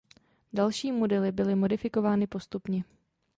Další 0.53 0.91
modely 0.91 1.31
byly 1.31 1.55
modifikovány 1.55 2.27
postupně. 2.27 2.83